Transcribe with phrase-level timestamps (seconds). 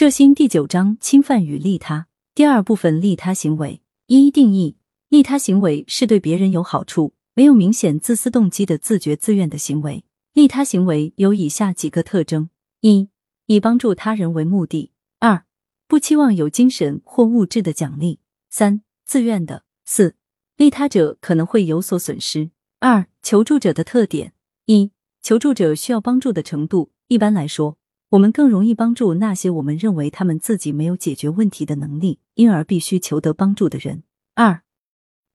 [0.00, 4.78] 涉新第九章侵犯与利他第二部分利他行为一定义
[5.10, 10.02] 利他行为是对别人有好处、没有明显自私动机的自觉自愿的行为。
[10.32, 12.48] 利他行为有以下几个特征：
[12.80, 13.10] 一、
[13.44, 15.44] 以帮助他人为目的；二、
[15.86, 20.16] 不期望有精神或物质的奖励；三、自愿的；四、
[20.56, 22.50] 利他者可能会有所损失。
[22.78, 24.32] 二、求助者的特点：
[24.64, 27.76] 一、求助者需要帮助的程度，一般来说。
[28.10, 34.02] 我们更容易帮助那些我们认为他们自己没有解决问题的能力，因而必须求得帮助的人。
[34.34, 34.62] 二、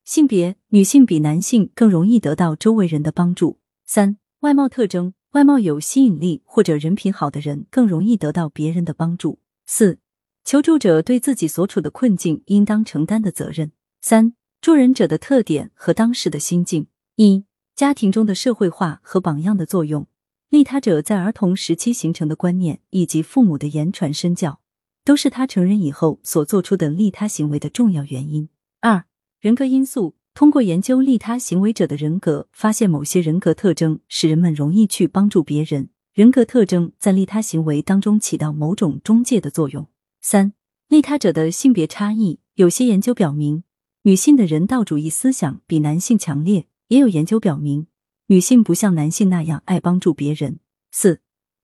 [0.04, 3.60] 性别，女性比男性更容易得到周围人的帮助。
[3.86, 9.38] 三、外貌特征，外貌有吸引力或者人品好的人更容易得到别人的帮助。
[9.64, 9.98] 四、
[10.44, 13.72] 求助者对自己所处的困境应当承担的责任。
[14.02, 16.88] 三、助人者的特点和当时的心境。
[17.14, 20.06] 一、家庭中的社会化和榜样的作用。
[20.48, 24.60] 利他者在儿童时期形成的观念，以及父母的言传身教，
[25.04, 28.48] 都是他成人以后所做出的利他行为的重要原因。
[28.80, 29.04] 二、
[29.40, 35.90] 人格因素，通过研究利他行为者的人格，发现某些人格特征使人们容易去帮助别人。
[36.14, 39.86] 人格特征在利他行为当中起到某种中介的作用。
[40.22, 40.52] 三、
[40.88, 43.64] 利他者的性别差异，有些研究表明，
[44.02, 47.88] 女性的人道主义思想比男性强烈，也有研究表明。
[48.28, 50.58] 女性不像男性那样爱帮助别人。
[50.90, 51.20] 四、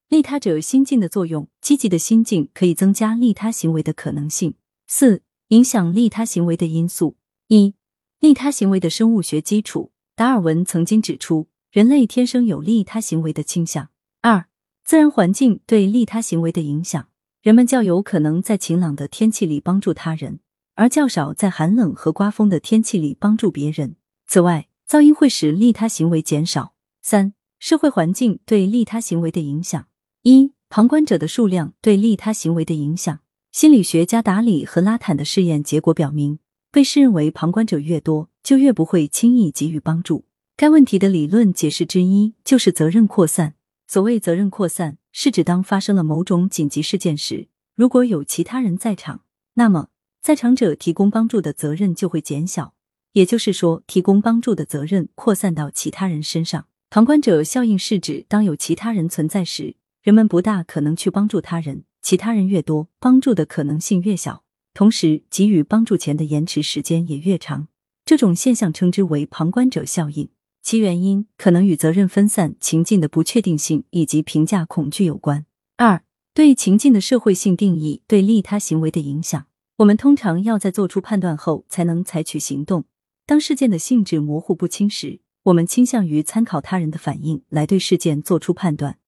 [0.08, 4.54] 利他者心境的作用，积极的心境可以增加利他行为的可能性。
[4.86, 7.16] 四、影响利他行为的因素。
[7.48, 7.74] 一、
[8.20, 9.90] 利他行为的生物学基础。
[10.14, 13.88] 达尔文曾经指出，人类天生有利他行为的倾向。
[14.20, 14.46] 二、
[14.84, 17.08] 自然环境对利他行为的影响。
[17.40, 20.38] 人们较有可能在晴朗的天气里帮助他人，
[20.74, 23.96] 而较少在寒冷和刮风的天气里帮助别人。
[24.26, 26.74] 此外，噪音会使利他行为减少。
[27.00, 29.86] 三、社会环境对利他行为的影响。
[30.20, 33.20] 一、旁观者的数量对利他行为的影响。
[33.50, 36.40] 心理学家达里和拉坦的试验结果表明，
[36.70, 40.26] 被视认为旁观者越多，就越不会轻易给予帮助。
[40.58, 43.54] 该问题的理论解释之一就是责任扩散。
[43.88, 49.22] 所谓责任扩散，是指当发生了某种紧急事件时，如果有其他人在场，
[49.54, 49.88] 那么
[50.20, 52.74] 在场者提供帮助的责任就会减小。
[53.12, 56.66] 也就是说，提供帮助的责任扩散到其他人身上。
[56.90, 67.68] 旁观者效应是指，当有其他人存在时，人们不大可能去帮助他人；其他人越多，帮助的可能性越小，同时给予帮助前的延迟时间也越长。
[68.04, 70.28] 这种现象称之为旁观者效应，
[70.62, 75.46] 其原因可能与责任分散、情境的不确定性以及评价恐惧有关。
[75.76, 76.02] 二、
[76.34, 79.46] 对情境的社会性定义对利他行为的影响。
[79.78, 82.84] 我们通常要在做出判断后才能采取行动。
[83.24, 88.98] 当事件的性质模糊不清时，我们倾向于参考他人的反应来对事件做出判断。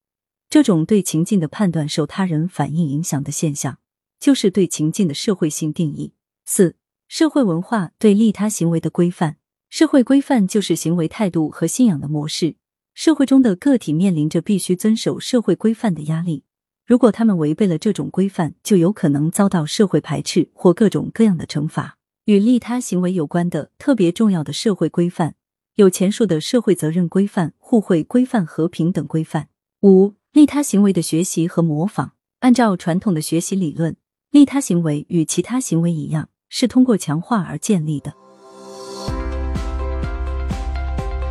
[0.49, 3.79] 这种对情境的判断受他人反应影响的现象，
[4.19, 6.13] 就是对情境的社会性定义。
[6.45, 6.75] 四、
[7.07, 9.37] 社会文化对利他行为的规范。
[9.69, 12.55] 社会规范就是行为态度和信仰的模式。
[12.93, 16.45] 社会中的个体面临着必须遵守社会规范的压力。
[16.85, 21.94] 如果他们违背了这种规范，就有可能遭到社会排斥或各种各样的惩罚。
[22.25, 25.35] 与利他行为有关的特别重要的社会规范，
[25.75, 29.49] 有前述的社会责任规范、互惠规范和平等规范。
[29.83, 32.13] 五、利他行为的学习和模仿。
[32.39, 33.95] 按照传统的学习理论，
[34.31, 38.11] 利他行为与其他行为一样，是通过强化而建立的。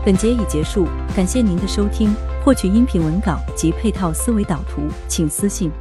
[0.04, 2.14] 本节已结束，感谢您的收听。
[2.44, 5.72] 获取音频文稿及配套思维导图，请私信。